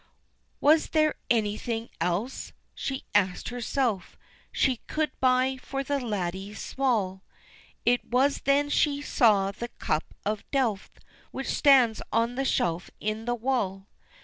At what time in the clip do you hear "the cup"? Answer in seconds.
9.51-10.15